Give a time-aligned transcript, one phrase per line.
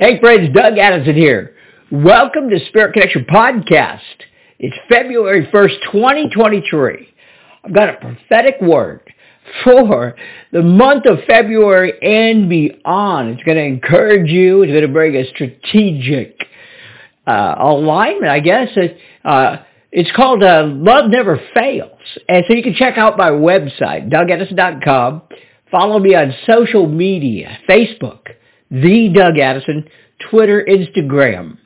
[0.00, 1.54] Hey friends, Doug Addison here.
[1.92, 4.00] Welcome to Spirit Connection Podcast.
[4.58, 7.06] It's February 1st, 2023.
[7.64, 9.02] I've got a prophetic word
[9.62, 10.16] for
[10.52, 13.28] the month of February and beyond.
[13.28, 14.62] It's going to encourage you.
[14.62, 16.46] It's going to bring a strategic
[17.26, 18.68] uh, alignment, I guess.
[18.76, 19.58] It, uh,
[19.92, 22.00] it's called uh, Love Never Fails.
[22.26, 25.20] And so you can check out my website, dougaddison.com.
[25.70, 28.28] Follow me on social media, Facebook,
[28.70, 29.88] the Doug Addison,
[30.30, 31.58] Twitter, Instagram,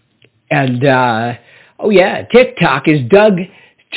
[0.50, 1.34] and uh,
[1.78, 3.38] oh yeah, TikTok is Doug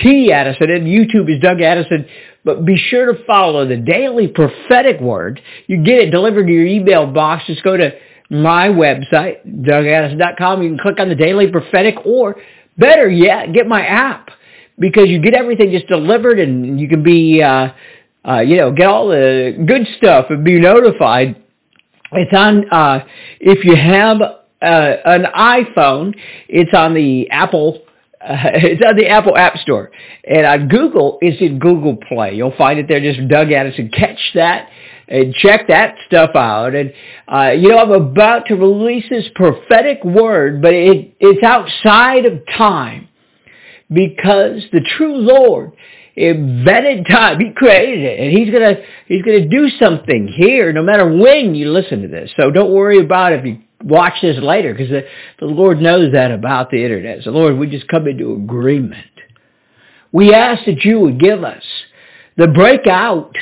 [0.02, 2.06] T Addison, and YouTube is Doug Addison.
[2.44, 5.42] But be sure to follow the daily prophetic word.
[5.68, 7.44] You get it delivered to your email box.
[7.48, 7.92] Just go to
[8.30, 10.62] my website, DougAddison.com.
[10.62, 12.38] You can click on the daily prophetic, or
[12.78, 14.30] better yet, get my app
[14.80, 17.70] because you get everything just delivered, and you can be, uh,
[18.28, 21.42] uh, you know, get all the good stuff and be notified
[22.14, 23.06] it's on, uh,
[23.40, 26.16] if you have uh, an iPhone,
[26.48, 27.82] it's on the Apple,
[28.22, 29.92] uh, it's on the Apple App Store.
[30.24, 32.36] And on Google, it's in Google Play.
[32.36, 33.00] You'll find it there.
[33.00, 33.90] Just Doug Addison.
[33.90, 34.70] Catch that
[35.08, 36.76] and check that stuff out.
[36.76, 36.94] And,
[37.28, 42.42] uh, you know, I'm about to release this prophetic word, but it, it's outside of
[42.58, 43.08] time
[43.90, 45.72] because the true Lord
[46.18, 47.40] invented time.
[47.40, 48.76] He created it, and he's gonna
[49.08, 52.32] he's gonna do something here, no matter when you listen to this.
[52.36, 55.06] So don't worry about if you watch this later, because the,
[55.40, 57.24] the Lord knows that about the internet.
[57.24, 59.06] So Lord, we just come into agreement.
[60.12, 61.64] We ask that you would give us
[62.36, 63.36] the breakout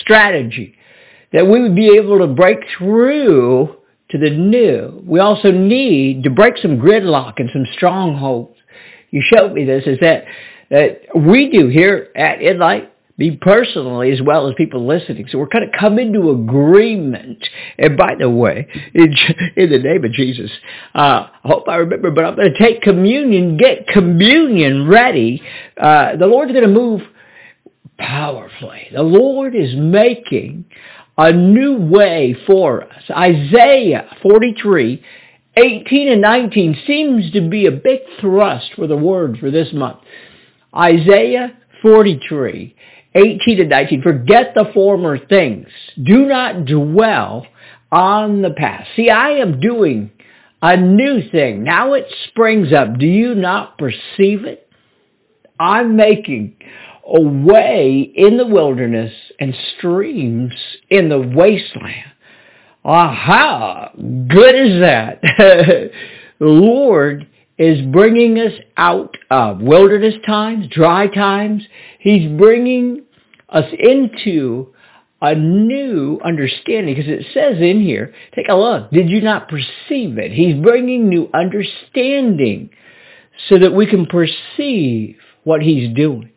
[0.00, 0.76] strategy,
[1.32, 3.76] that we would be able to break through
[4.10, 5.02] to the new.
[5.04, 8.56] We also need to break some gridlock and some strongholds.
[9.10, 10.24] You showed me this, is that
[10.74, 15.24] that we do here at Inlight, me personally as well as people listening.
[15.30, 17.48] So we're kind of come into agreement.
[17.78, 19.14] And by the way, in,
[19.56, 20.50] in the name of Jesus,
[20.92, 25.40] uh, I hope I remember, but I'm going to take communion, get communion ready.
[25.80, 27.02] Uh, the Lord's going to move
[27.96, 28.88] powerfully.
[28.92, 30.64] The Lord is making
[31.16, 33.02] a new way for us.
[33.16, 35.00] Isaiah 43,
[35.56, 40.00] 18 and 19 seems to be a big thrust for the word for this month.
[40.76, 42.74] Isaiah 43,
[43.14, 44.02] 18 to 19.
[44.02, 45.68] Forget the former things.
[46.02, 47.46] Do not dwell
[47.92, 48.88] on the past.
[48.96, 50.10] See, I am doing
[50.60, 51.62] a new thing.
[51.62, 52.98] Now it springs up.
[52.98, 54.68] Do you not perceive it?
[55.60, 56.56] I'm making
[57.06, 60.52] a way in the wilderness and streams
[60.90, 62.12] in the wasteland.
[62.84, 63.92] Aha!
[63.94, 65.90] Good is that.
[66.40, 67.28] Lord
[67.58, 71.62] is bringing us out of wilderness times, dry times.
[72.00, 73.04] He's bringing
[73.48, 74.74] us into
[75.20, 80.18] a new understanding because it says in here, take a look, did you not perceive
[80.18, 80.32] it?
[80.32, 82.70] He's bringing new understanding
[83.48, 86.30] so that we can perceive what he's doing.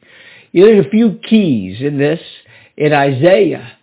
[0.51, 2.21] You know, there's a few keys in this,
[2.77, 3.73] in Isaiah.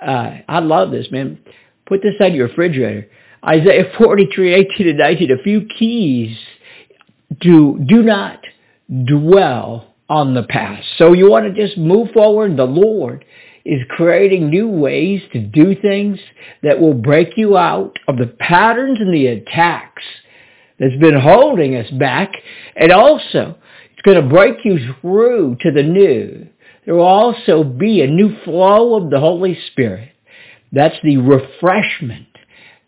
[0.00, 1.38] Uh, I love this, man.
[1.86, 3.08] Put this on your refrigerator.
[3.46, 6.36] Isaiah 43, 18 and 19, a few keys
[7.40, 8.40] do, do not
[9.06, 10.86] dwell on the past.
[10.96, 12.56] So you want to just move forward.
[12.56, 13.24] The Lord
[13.64, 16.18] is creating new ways to do things
[16.62, 20.02] that will break you out of the patterns and the attacks
[20.78, 22.32] that's been holding us back.
[22.76, 23.58] And also,
[23.92, 26.48] it's going to break you through to the new.
[26.86, 30.12] There will also be a new flow of the Holy Spirit.
[30.72, 32.27] That's the refreshment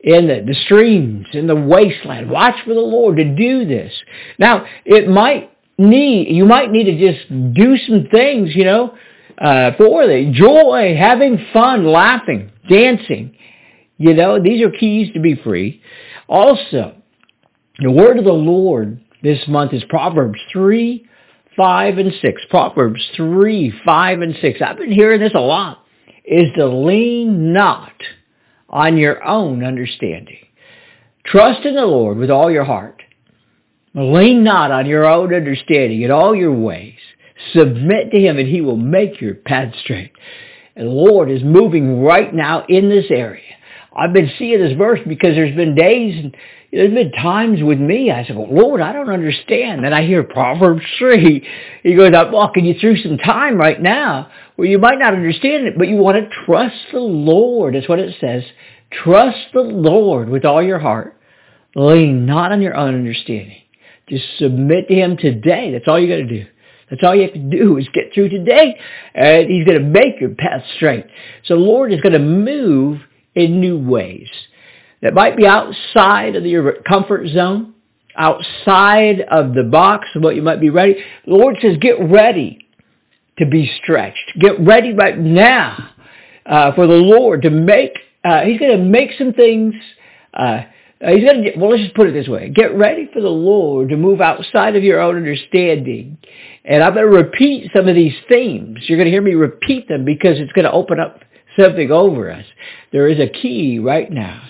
[0.02, 2.30] in the, the streams, in the wasteland.
[2.30, 3.92] Watch for the Lord to do this.
[4.38, 8.94] Now, it might need, you might need to just do some things, you know,
[9.38, 13.36] uh, for the joy, having fun, laughing, dancing.
[13.98, 15.82] You know, these are keys to be free.
[16.28, 16.94] Also,
[17.78, 21.06] the word of the Lord this month is Proverbs 3,
[21.56, 22.42] 5, and 6.
[22.48, 24.60] Proverbs 3, 5, and 6.
[24.62, 25.84] I've been hearing this a lot.
[26.24, 27.92] Is to lean not
[28.70, 30.38] on your own understanding.
[31.24, 33.02] Trust in the Lord with all your heart.
[33.94, 36.98] Lean not on your own understanding in all your ways.
[37.52, 40.12] Submit to him and he will make your path straight.
[40.76, 43.42] And the Lord is moving right now in this area.
[43.94, 46.36] I've been seeing this verse because there's been days and
[46.70, 49.82] there's been times with me, I said, well, Lord, I don't understand.
[49.82, 51.48] Then I hear Proverbs 3.
[51.82, 55.66] He goes, I'm walking you through some time right now where you might not understand
[55.66, 57.74] it, but you want to trust the Lord.
[57.74, 58.42] That's what it says.
[58.92, 61.18] Trust the Lord with all your heart.
[61.74, 63.62] Lean not on your own understanding.
[64.06, 65.72] Just submit to him today.
[65.72, 66.46] That's all you got to do.
[66.90, 68.78] That's all you have to do is get through today,
[69.14, 71.06] and he's going to make your path straight.
[71.46, 73.00] So the Lord is going to move
[73.34, 74.28] in new ways.
[75.00, 77.72] that might be outside of your comfort zone,
[78.14, 81.02] outside of the box of what you might be ready.
[81.24, 82.66] The Lord says, get ready
[83.38, 84.38] to be stretched.
[84.38, 85.90] Get ready right now
[86.46, 87.92] uh, for the Lord to make,
[88.24, 89.74] uh, he's going to make some things,
[90.34, 90.62] uh,
[91.00, 92.48] he's going to, well, let's just put it this way.
[92.50, 96.18] Get ready for the Lord to move outside of your own understanding.
[96.64, 98.80] And I'm going to repeat some of these themes.
[98.82, 101.20] You're going to hear me repeat them because it's going to open up
[101.58, 102.44] something over us.
[102.92, 104.42] There is a key right now.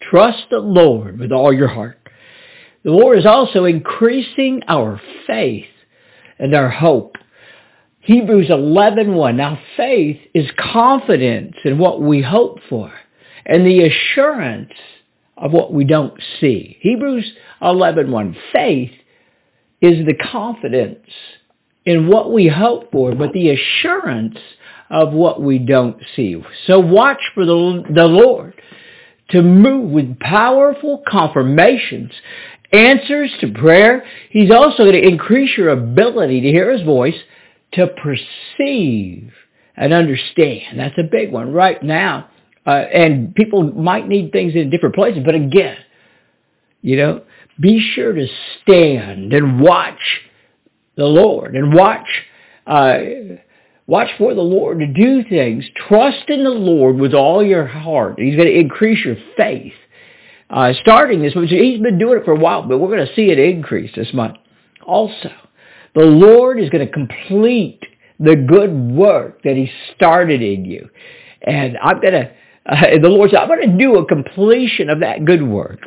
[0.00, 1.98] Trust the Lord with all your heart.
[2.84, 5.64] The Lord is also increasing our faith
[6.38, 7.16] and our hope.
[8.04, 9.36] Hebrews 11.1.
[9.36, 12.92] Now faith is confidence in what we hope for
[13.46, 14.72] and the assurance
[15.36, 16.76] of what we don't see.
[16.80, 18.36] Hebrews 11.1.
[18.52, 18.92] Faith
[19.80, 21.06] is the confidence
[21.84, 24.38] in what we hope for, but the assurance
[24.90, 26.42] of what we don't see.
[26.66, 28.60] So watch for the, the Lord
[29.30, 32.12] to move with powerful confirmations,
[32.72, 34.04] answers to prayer.
[34.30, 37.16] He's also going to increase your ability to hear his voice,
[37.74, 39.32] to perceive
[39.76, 40.78] and understand.
[40.78, 42.28] That's a big one right now.
[42.66, 45.76] Uh, and people might need things in different places, but again,
[46.80, 47.22] you know,
[47.60, 48.26] be sure to
[48.62, 50.00] stand and watch
[50.96, 52.06] the Lord and watch
[52.66, 52.98] uh,
[53.86, 55.64] Watch for the Lord to do things.
[55.88, 58.18] Trust in the Lord with all your heart.
[58.18, 59.74] He's going to increase your faith.
[60.48, 63.30] Uh, starting this, he's been doing it for a while, but we're going to see
[63.30, 64.36] it increase this month.
[64.86, 65.30] Also,
[65.94, 67.80] the Lord is going to complete
[68.18, 70.88] the good work that he started in you.
[71.42, 72.30] And I'm going to,
[72.66, 75.80] uh, the Lord said, I'm going to do a completion of that good work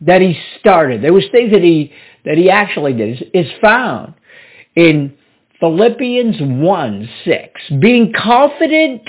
[0.00, 1.02] that he started.
[1.02, 1.92] There was things that he,
[2.24, 3.30] that he actually did.
[3.32, 4.14] It's found
[4.74, 5.16] in
[5.60, 7.60] Philippians 1, 6.
[7.80, 9.02] Being confident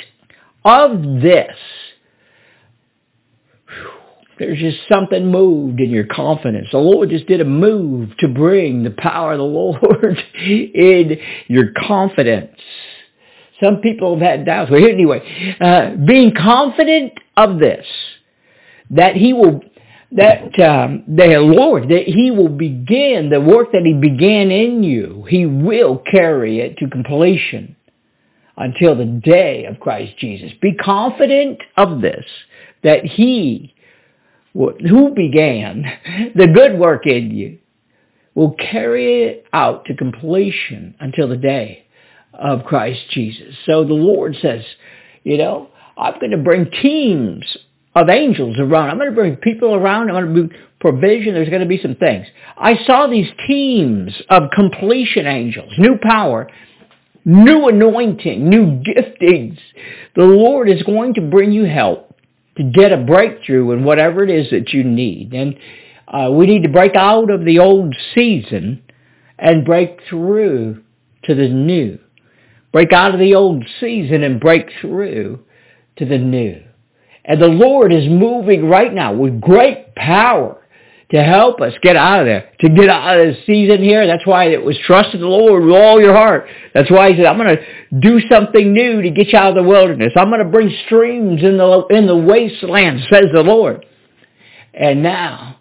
[0.64, 1.56] of this.
[4.40, 6.68] There's just something moved in your confidence.
[6.72, 11.72] The Lord just did a move to bring the power of the Lord in your
[11.72, 12.58] confidence.
[13.62, 14.72] Some people have had doubts.
[14.72, 17.86] Well, anyway, uh, being confident of this,
[18.90, 19.62] that he will
[20.16, 25.26] that um, the Lord, that he will begin the work that he began in you.
[25.28, 27.76] He will carry it to completion
[28.56, 30.52] until the day of Christ Jesus.
[30.62, 32.26] Be confident of this,
[32.84, 33.73] that he
[34.54, 35.84] who began
[36.36, 37.60] the good work in you
[38.36, 41.86] will carry it out to completion until the day
[42.34, 43.56] of Christ Jesus.
[43.66, 44.64] So the Lord says,
[45.24, 47.46] you know, I'm going to bring teams
[47.96, 48.90] of angels around.
[48.90, 50.10] I'm going to bring people around.
[50.10, 51.34] I'm going to bring provision.
[51.34, 52.26] There's going to be some things.
[52.58, 56.50] I saw these teams of completion angels, new power,
[57.24, 59.60] new anointing, new giftings.
[60.16, 62.13] The Lord is going to bring you help
[62.58, 65.34] to get a breakthrough in whatever it is that you need.
[65.34, 65.56] And
[66.08, 68.84] uh, we need to break out of the old season
[69.40, 70.84] and break through
[71.24, 72.00] to the new.
[72.72, 75.44] Break out of the old season and break through
[75.98, 76.64] to the new.
[77.26, 80.63] And the Lord is moving right now with great power
[81.12, 84.08] to help us get out of there, to get out of this season here.
[84.08, 86.48] That's why it was trust in the Lord with all your heart.
[86.74, 89.64] That's why he said, I'm going to do something new to get you out of
[89.64, 90.14] the wilderness.
[90.16, 93.86] I'm going to bring streams in the, in the wasteland, says the Lord.
[94.74, 95.60] And now,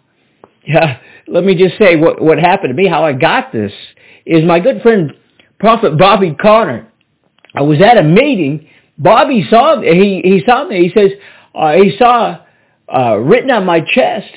[0.65, 3.71] yeah, let me just say what, what happened to me, how I got this,
[4.25, 5.13] is my good friend,
[5.59, 6.91] Prophet Bobby Conner.
[7.55, 8.69] I was at a meeting.
[8.97, 10.21] Bobby saw me.
[10.23, 10.87] He, he saw me.
[10.87, 11.11] He says,
[11.53, 12.39] uh, he saw
[12.87, 14.31] uh, written on my chest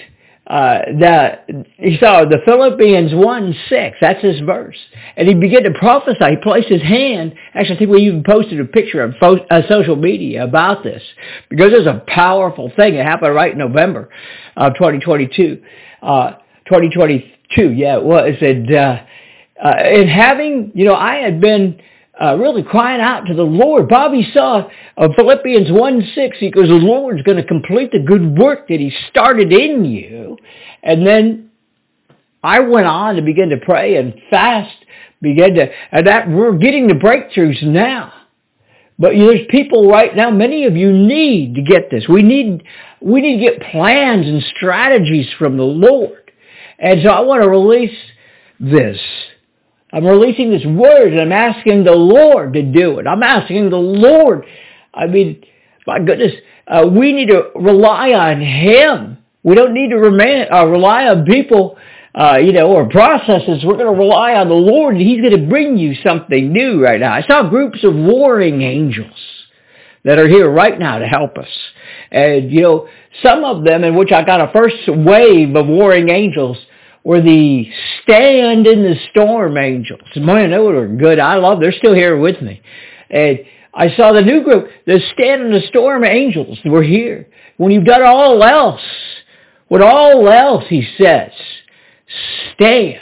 [0.47, 3.97] uh, that he saw the Philippians 1, 6.
[4.01, 4.77] That's his verse.
[5.17, 6.25] And he began to prophesy.
[6.31, 7.35] He placed his hand.
[7.55, 11.03] Actually, I think we even posted a picture on fo- uh, social media about this
[11.49, 12.95] because it's a powerful thing.
[12.95, 14.09] It happened right in November
[14.57, 15.63] of 2022.
[16.01, 16.33] Uh,
[16.67, 18.35] 2022, yeah, it was.
[18.41, 19.03] And, uh,
[19.65, 21.81] uh, and having, you know, I had been
[22.21, 23.89] uh, really crying out to the Lord.
[23.89, 26.37] Bobby saw uh, Philippians 1 6.
[26.39, 30.39] He goes, the Lord's going to complete the good work that he started in you.
[30.83, 31.51] And then
[32.43, 34.77] I went on to begin to pray and fast,
[35.21, 38.13] begin to, and that we're getting the breakthroughs now.
[38.99, 42.09] But there's people right now, many of you need to get this.
[42.09, 42.63] We need,
[43.03, 46.33] we need to get plans and strategies from the Lord.
[46.79, 47.97] And so I want to release
[48.59, 48.99] this
[49.97, 53.07] I'm releasing this word and I'm asking the Lord to do it.
[53.07, 54.45] I'm asking the Lord.
[54.93, 55.43] I mean,
[55.87, 56.33] my goodness,
[56.67, 59.17] uh, we need to rely on Him.
[59.43, 61.79] We don't need to remain, uh, rely on people,
[62.15, 63.65] uh, you know, or processes.
[63.65, 66.85] We're going to rely on the Lord and He's going to bring you something new
[66.85, 67.15] right now.
[67.15, 69.17] I saw groups of warring angels.
[70.05, 71.49] that are here right now to help us.
[72.13, 72.89] And, you know,
[73.23, 76.59] some of them in which I got a first wave of warring angels
[77.07, 77.71] were the
[78.03, 80.01] stand in the storm angels.
[80.17, 81.21] Man, they were good.
[81.21, 82.61] I love, they're still here with me.
[83.09, 83.39] And
[83.73, 87.29] I saw the new group, the stand in the storm angels were here.
[87.59, 88.81] When you've done all else,
[89.71, 91.31] with all else, he says,
[92.55, 92.99] stand.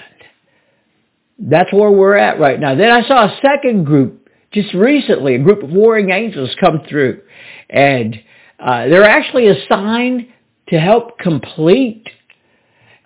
[1.39, 2.75] That's where we're at right now.
[2.75, 7.23] Then I saw a second group just recently, a group of warring angels come through.
[7.71, 8.21] And
[8.61, 10.27] uh, they're actually assigned
[10.69, 12.07] to help complete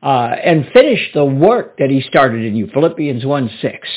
[0.03, 3.89] uh, and finish the work that he started in you, Philippians 1 6.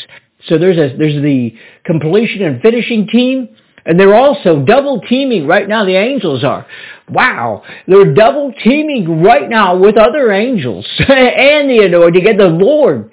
[0.48, 1.56] So there's a, there's the
[1.86, 3.50] completion and finishing team,
[3.86, 6.66] and they're also double teaming right now, the angels are.
[7.10, 7.64] Wow.
[7.88, 13.12] They're double teaming right now with other angels and the anointing and the Lord.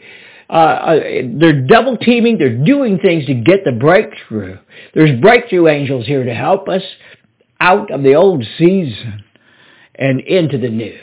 [0.49, 1.01] Uh, uh,
[1.39, 2.39] they're double teaming.
[2.39, 4.59] They're doing things to get the breakthrough.
[4.95, 6.83] There's breakthrough angels here to help us
[7.61, 9.25] out of the old season
[9.95, 10.99] and into the new.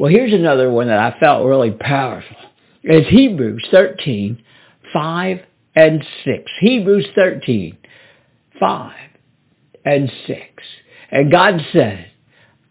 [0.00, 2.34] Well, here's another one that I felt really powerful.
[2.82, 4.42] It's Hebrews 13,
[4.94, 5.40] 5
[5.76, 6.50] and 6.
[6.60, 7.76] Hebrews 13,
[8.58, 8.92] 5
[9.84, 10.40] and 6.
[11.10, 12.10] And God said,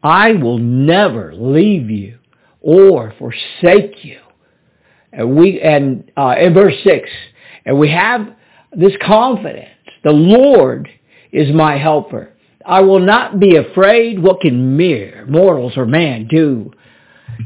[0.01, 2.17] I will never leave you
[2.61, 4.21] or forsake you.
[5.13, 7.07] And we, and uh, in verse 6,
[7.63, 8.21] and we have
[8.71, 9.69] this confidence.
[10.03, 10.89] The Lord
[11.31, 12.33] is my helper.
[12.65, 14.17] I will not be afraid.
[14.17, 16.71] What can mere mortals or man do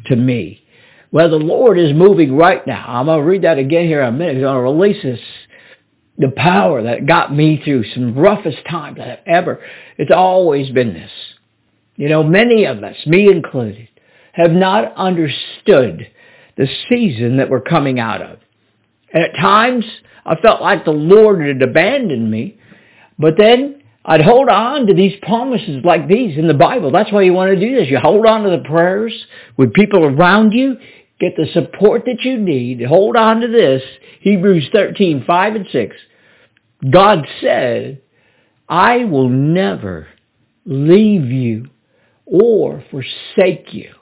[0.06, 0.64] to me?
[1.12, 2.86] Well, the Lord is moving right now.
[2.88, 4.36] I'm going to read that again here in a minute.
[4.36, 5.20] He's going to release this,
[6.18, 9.62] the power that got me through some roughest times that I've ever.
[9.98, 11.12] It's always been this.
[11.98, 13.88] You know, many of us, me included,
[14.34, 16.10] have not understood
[16.58, 18.40] the season that we're coming out of.
[19.14, 19.86] And at times,
[20.26, 22.58] I felt like the Lord had abandoned me.
[23.20, 26.92] But then I'd hold on to these promises like these in the Bible.
[26.92, 27.90] That's why you want to do this.
[27.90, 29.14] You hold on to the prayers
[29.56, 30.78] with people around you.
[31.20, 32.84] Get the support that you need.
[32.84, 33.82] Hold on to this.
[34.20, 35.96] Hebrews 13, 5 and 6.
[36.90, 38.02] God said,
[38.68, 40.08] I will never
[40.66, 41.70] leave you
[42.26, 43.94] or forsake you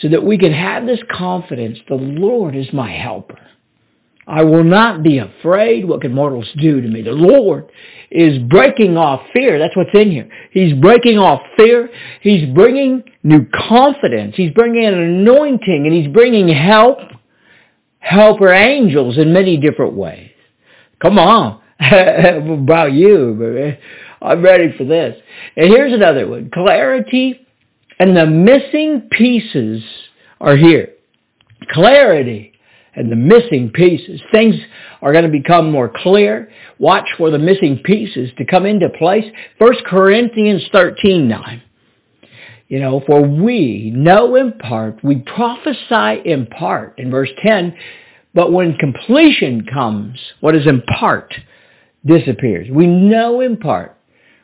[0.00, 3.38] so that we can have this confidence, the Lord is my helper.
[4.30, 5.84] I will not be afraid.
[5.84, 7.02] What can mortals do to me?
[7.02, 7.72] The Lord
[8.12, 9.58] is breaking off fear.
[9.58, 10.30] That's what's in here.
[10.52, 11.90] He's breaking off fear.
[12.20, 14.36] He's bringing new confidence.
[14.36, 16.98] He's bringing an anointing and he's bringing help,
[17.98, 20.30] helper angels in many different ways.
[21.02, 21.60] Come on.
[21.80, 23.74] about you,
[24.22, 25.16] I'm ready for this.
[25.56, 26.50] And here's another one.
[26.52, 27.46] Clarity
[27.98, 29.82] and the missing pieces
[30.40, 30.90] are here.
[31.72, 32.49] Clarity
[32.94, 34.20] and the missing pieces.
[34.32, 34.56] Things
[35.02, 36.50] are going to become more clear.
[36.78, 39.24] Watch for the missing pieces to come into place.
[39.58, 41.62] 1 Corinthians 13, 9.
[42.68, 46.98] You know, for we know in part, we prophesy in part.
[46.98, 47.76] In verse 10,
[48.32, 51.34] but when completion comes, what is in part
[52.06, 52.68] disappears.
[52.70, 53.96] We know in part,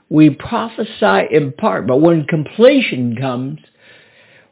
[0.09, 3.61] we prophesy in part, but when completion comes,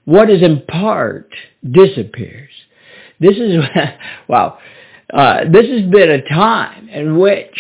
[0.05, 1.31] what is in part
[1.69, 2.51] disappears.
[3.21, 3.63] This is,
[4.29, 4.59] wow,
[5.13, 7.59] uh, this has been a time in which,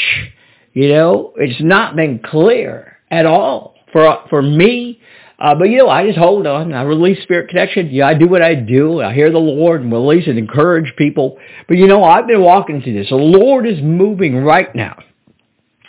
[0.73, 5.01] you know, it's not been clear at all for, for me.
[5.39, 6.73] Uh, but you know, I just hold on.
[6.73, 7.91] I release spirit connection.
[7.91, 9.03] Yeah, I do what I do.
[9.03, 11.39] I hear the Lord and release and encourage people.
[11.67, 13.11] But you know, I've been walking through this.
[13.11, 14.97] The Lord is moving right now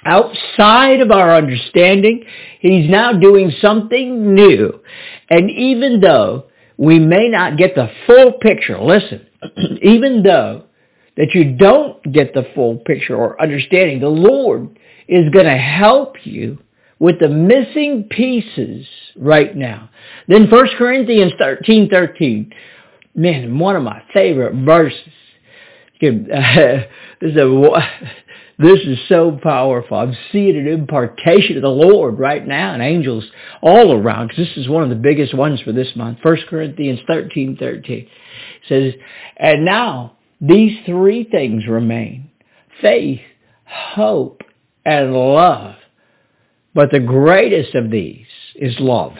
[0.05, 2.25] outside of our understanding.
[2.60, 4.81] He's now doing something new.
[5.29, 6.45] And even though
[6.77, 9.25] we may not get the full picture, listen,
[9.82, 10.63] even though
[11.17, 14.77] that you don't get the full picture or understanding, the Lord
[15.08, 16.58] is going to help you
[17.00, 18.86] with the missing pieces
[19.17, 19.89] right now.
[20.27, 22.53] Then 1 Corinthians 13, 13.
[23.15, 25.00] Man, one of my favorite verses.
[26.01, 26.86] this
[27.22, 27.46] is a,
[28.57, 29.97] this is so powerful.
[29.97, 33.25] I'm seeing an impartation of the Lord right now and angels
[33.62, 36.19] all around because this is one of the biggest ones for this month.
[36.21, 38.07] 1 Corinthians 13, 13
[38.69, 38.93] says,
[39.35, 42.29] And now these three things remain.
[42.81, 43.19] Faith,
[43.65, 44.41] hope,
[44.85, 45.75] and love.
[46.74, 49.13] But the greatest of these is love.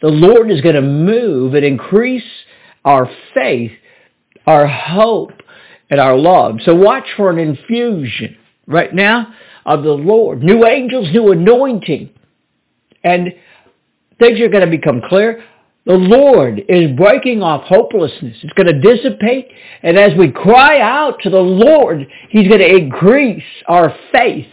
[0.00, 2.24] The Lord is going to move and increase
[2.86, 3.72] our faith,
[4.46, 5.32] our hope,
[5.90, 6.60] and our love.
[6.64, 8.38] So watch for an infusion
[8.70, 9.34] right now
[9.66, 10.42] of the Lord.
[10.42, 12.10] New angels, new anointing.
[13.04, 13.34] And
[14.18, 15.42] things are going to become clear.
[15.86, 18.36] The Lord is breaking off hopelessness.
[18.42, 19.48] It's going to dissipate.
[19.82, 24.52] And as we cry out to the Lord, He's going to increase our faith,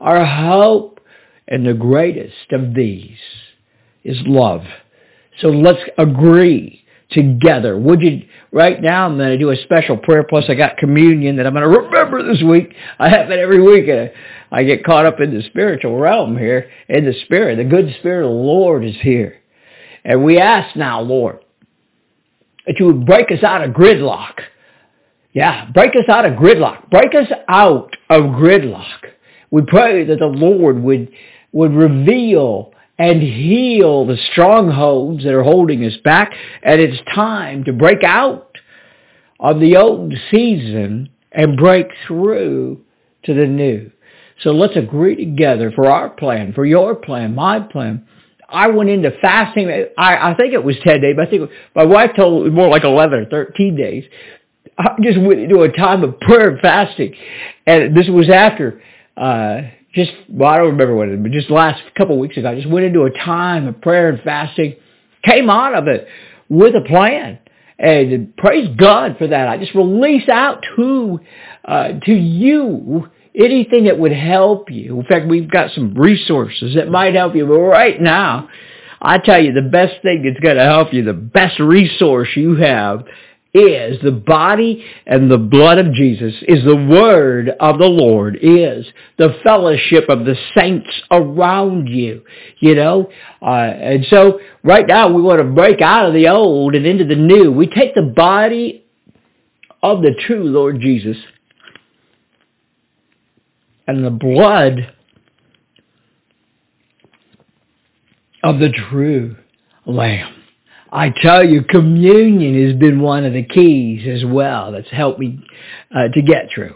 [0.00, 1.00] our hope,
[1.48, 3.18] And the greatest of these
[4.04, 4.62] is love.
[5.40, 6.79] So let's agree
[7.10, 7.78] together.
[7.78, 11.36] Would you, right now I'm going to do a special prayer plus I got communion
[11.36, 12.74] that I'm going to remember this week.
[12.98, 13.88] I have it every week.
[14.50, 17.56] I get caught up in the spiritual realm here, in the spirit.
[17.56, 19.40] The good spirit of the Lord is here.
[20.04, 21.40] And we ask now, Lord,
[22.66, 24.40] that you would break us out of gridlock.
[25.32, 26.90] Yeah, break us out of gridlock.
[26.90, 28.98] Break us out of gridlock.
[29.50, 31.10] We pray that the Lord would,
[31.52, 32.69] would reveal
[33.00, 36.34] and heal the strongholds that are holding us back.
[36.62, 38.58] And it's time to break out
[39.40, 42.82] of the old season and break through
[43.24, 43.90] to the new.
[44.42, 48.06] So let's agree together for our plan, for your plan, my plan.
[48.50, 49.70] I went into fasting.
[49.96, 52.68] I, I think it was 10 days, but I think my wife told was more
[52.68, 54.04] like 11 or 13 days.
[54.76, 57.14] I just went into a time of prayer and fasting.
[57.66, 58.82] And this was after,
[59.16, 59.62] uh,
[59.94, 62.54] just, well, I don't remember what it but just last couple of weeks ago, I
[62.54, 64.76] just went into a time of prayer and fasting,
[65.24, 66.06] came out of it
[66.48, 67.38] with a plan.
[67.78, 69.48] And praise God for that.
[69.48, 71.20] I just release out to,
[71.64, 75.00] uh, to you anything that would help you.
[75.00, 77.46] In fact, we've got some resources that might help you.
[77.46, 78.48] But right now,
[79.00, 82.56] I tell you, the best thing that's going to help you, the best resource you
[82.56, 83.04] have
[83.52, 88.86] is the body and the blood of Jesus, is the word of the Lord, is
[89.18, 92.22] the fellowship of the saints around you,
[92.60, 93.10] you know?
[93.42, 97.04] Uh, and so right now we want to break out of the old and into
[97.04, 97.50] the new.
[97.50, 98.84] We take the body
[99.82, 101.16] of the true Lord Jesus
[103.88, 104.94] and the blood
[108.44, 109.36] of the true
[109.86, 110.39] Lamb.
[110.92, 115.44] I tell you, communion has been one of the keys as well that's helped me
[115.94, 116.74] uh, to get through.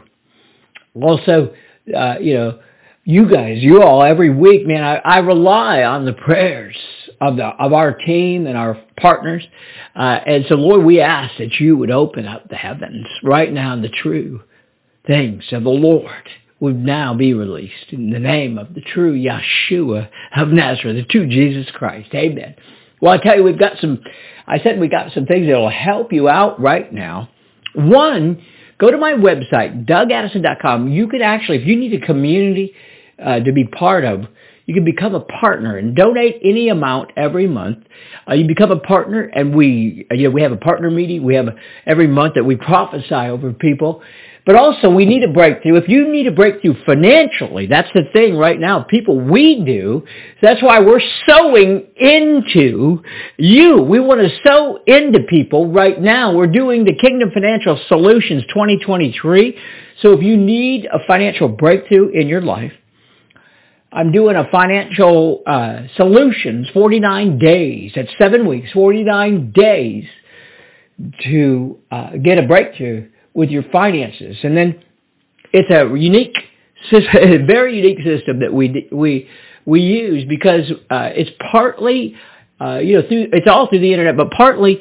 [1.00, 1.52] Also,
[1.96, 2.60] uh, you know,
[3.04, 6.76] you guys, you all, every week, man, I, I rely on the prayers
[7.20, 9.44] of the of our team and our partners.
[9.94, 13.72] Uh, and so, Lord, we ask that you would open up the heavens right now
[13.72, 14.42] and the true
[15.06, 16.28] things of the Lord
[16.60, 21.26] would now be released in the name of the true Yeshua of Nazareth, the true
[21.26, 22.14] Jesus Christ.
[22.14, 22.54] Amen.
[23.04, 24.00] Well, I tell you, we've got some,
[24.46, 27.28] I said we got some things that will help you out right now.
[27.74, 28.42] One,
[28.78, 30.88] go to my website, dougaddison.com.
[30.90, 32.72] You could actually, if you need a community
[33.22, 34.22] uh, to be part of,
[34.64, 37.84] you can become a partner and donate any amount every month.
[38.26, 41.24] Uh, you become a partner, and we, you know, we have a partner meeting.
[41.24, 41.48] We have
[41.84, 44.02] every month that we prophesy over people,
[44.46, 45.76] but also we need a breakthrough.
[45.76, 48.82] If you need a breakthrough financially, that's the thing right now.
[48.82, 50.04] People, we do.
[50.42, 53.02] That's why we're sowing into
[53.38, 53.82] you.
[53.82, 56.34] We want to sow into people right now.
[56.34, 59.58] We're doing the Kingdom Financial Solutions 2023.
[60.02, 62.72] So if you need a financial breakthrough in your life,
[63.92, 67.92] I'm doing a financial uh, solutions, 49 days.
[67.94, 70.04] That's seven weeks, 49 days
[71.22, 74.36] to uh, get a breakthrough with your finances.
[74.42, 74.82] And then
[75.52, 76.36] it's a unique,
[76.92, 79.28] a very unique system that we we
[79.66, 82.16] we use because uh, it's partly,
[82.60, 84.80] uh, you know, through it's all through the internet, but partly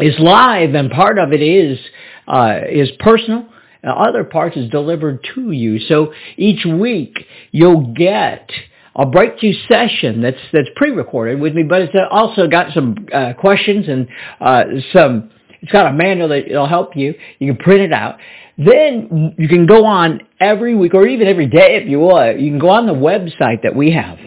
[0.00, 1.78] is live, and part of it is
[2.26, 3.46] uh, is personal.
[3.84, 5.78] other parts is delivered to you.
[5.80, 7.16] So each week
[7.50, 8.50] you'll get
[8.94, 13.88] a breakthrough session that's that's pre-recorded with me, but it's also got some uh, questions
[13.88, 14.08] and
[14.40, 17.14] uh, some it's got a manual that will help you.
[17.38, 18.18] You can print it out.
[18.56, 22.40] Then you can go on every week or even every day if you want.
[22.40, 24.18] You can go on the website that we have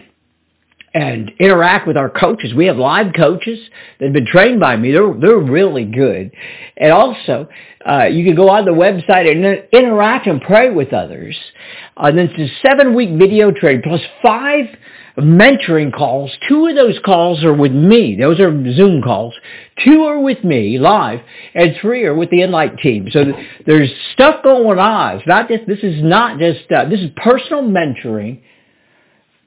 [0.94, 2.52] and interact with our coaches.
[2.54, 3.58] We have live coaches
[3.98, 4.92] that have been trained by me.
[4.92, 6.32] They're, they're really good.
[6.76, 7.48] And also,
[7.88, 11.38] uh, you can go on the website and interact and pray with others.
[11.96, 14.66] Uh, and then it's a seven-week video training plus five
[15.18, 16.30] mentoring calls.
[16.48, 18.16] Two of those calls are with me.
[18.18, 19.34] Those are Zoom calls.
[19.84, 21.20] Two are with me live,
[21.54, 23.08] and three are with the InLight team.
[23.10, 23.24] So
[23.66, 25.18] there's stuff going on.
[25.18, 28.40] It's not just, this is not just, uh, this is personal mentoring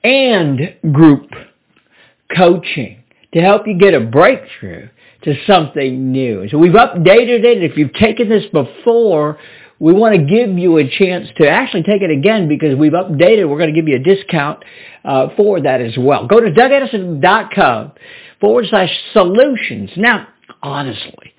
[0.03, 1.29] and group
[2.35, 4.89] coaching to help you get a breakthrough
[5.23, 6.47] to something new.
[6.49, 7.63] So we've updated it.
[7.63, 9.39] If you've taken this before,
[9.79, 13.49] we want to give you a chance to actually take it again because we've updated.
[13.49, 14.63] We're going to give you a discount
[15.03, 16.27] uh, for that as well.
[16.27, 17.91] Go to dougaddison.com
[18.39, 19.91] forward slash solutions.
[19.97, 20.27] Now,
[20.61, 21.33] honestly,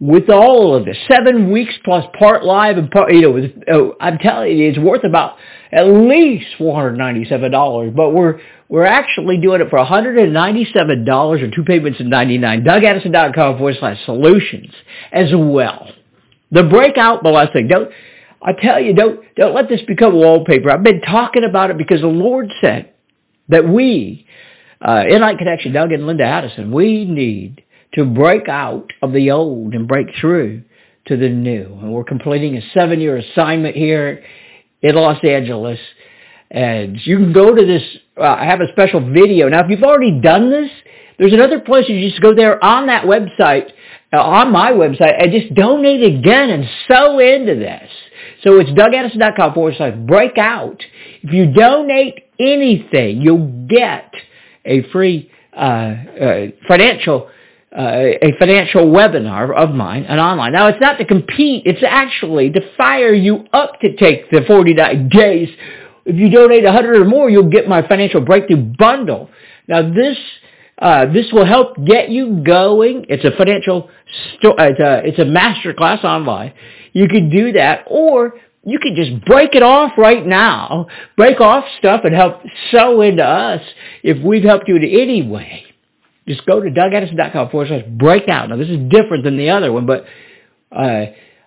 [0.00, 3.94] with all of this, seven weeks plus part live and part, you know, with, uh,
[4.00, 5.36] I'm telling you, it's worth about
[5.72, 12.06] at least $497, but we're, we're actually doing it for $197 or two payments of
[12.06, 14.72] 99 dougaddison.com forward slash solutions
[15.12, 15.88] as well.
[16.54, 17.66] The breakout blessing.
[17.66, 17.90] Don't,
[18.40, 20.70] I tell you, don't, don't let this become wallpaper.
[20.70, 22.92] I've been talking about it because the Lord said
[23.48, 24.26] that we,
[24.80, 27.64] uh, Light Connection, Doug and Linda Addison, we need
[27.94, 30.62] to break out of the old and break through
[31.06, 31.64] to the new.
[31.82, 34.22] And we're completing a seven-year assignment here
[34.80, 35.80] in Los Angeles.
[36.50, 37.82] And you can go to this,
[38.16, 39.48] uh, I have a special video.
[39.48, 40.70] Now, if you've already done this,
[41.18, 43.70] there's another place you just go there on that website,
[44.12, 47.90] uh, on my website, and just donate again and sow into this.
[48.42, 50.82] So it's dougaddison.com forward slash breakout.
[51.22, 54.12] If you donate anything, you'll get
[54.64, 57.30] a free uh, uh, financial
[57.76, 60.52] uh, a financial webinar of mine, an online.
[60.52, 61.64] Now, it's not to compete.
[61.66, 65.48] It's actually to fire you up to take the 49 days.
[66.04, 69.28] If you donate 100 or more, you'll get my financial breakthrough bundle.
[69.66, 70.16] Now, this
[70.78, 73.06] uh, this will help get you going.
[73.08, 73.90] It's a financial,
[74.36, 76.52] sto- it's a, it's a master class online.
[76.92, 78.34] You can do that, or
[78.64, 80.86] you can just break it off right now.
[81.16, 83.62] Break off stuff and help sow into us
[84.02, 85.64] if we've helped you in any way.
[86.26, 88.48] Just go to dougaddison.com forward slash breakout.
[88.48, 90.06] Now this is different than the other one, but
[90.72, 91.06] uh,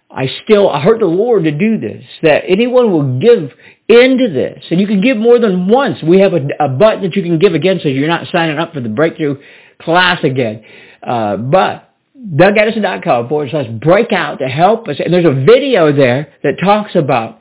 [0.09, 3.51] I still, I heard the Lord to do this, that anyone will give
[3.87, 4.65] into this.
[4.69, 6.01] And you can give more than once.
[6.03, 8.73] We have a, a button that you can give again so you're not signing up
[8.73, 9.37] for the breakthrough
[9.81, 10.63] class again.
[11.01, 14.97] Uh, but dougaddison.com forward slash breakout to help us.
[15.03, 17.39] And there's a video there that talks about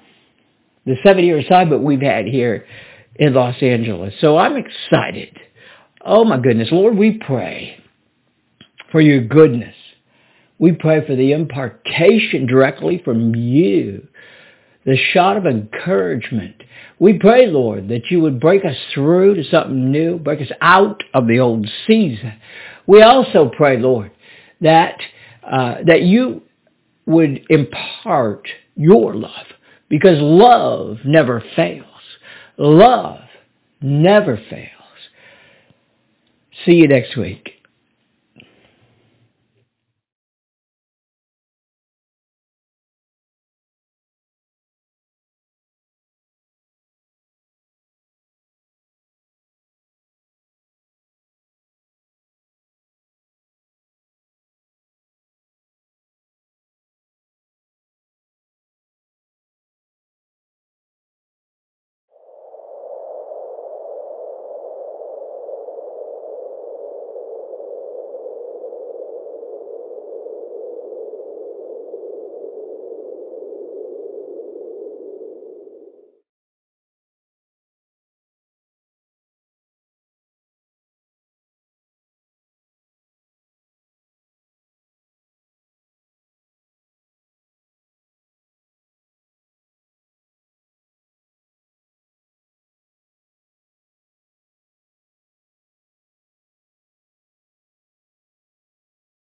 [0.85, 2.67] the seven-year assignment we've had here
[3.17, 4.15] in Los Angeles.
[4.21, 5.37] So I'm excited.
[6.05, 6.69] Oh my goodness.
[6.71, 7.83] Lord, we pray
[8.93, 9.75] for your goodness.
[10.59, 14.07] We pray for the impartation directly from you,
[14.87, 16.63] the shot of encouragement.
[16.99, 21.03] We pray, Lord, that you would break us through to something new, break us out
[21.13, 22.33] of the old season.
[22.87, 24.13] We also pray, Lord,
[24.61, 24.99] that
[25.43, 26.43] uh, that you
[27.05, 29.47] would impart your love,
[29.89, 31.85] because love never fails.
[32.57, 33.21] Love
[33.81, 34.71] never fails.
[36.65, 37.51] See you next week.